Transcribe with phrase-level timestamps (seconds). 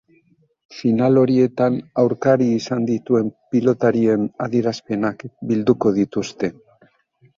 [0.77, 6.51] Final horietan aurkari izan dituen pilotarien adierazpenak bilduko dituzte.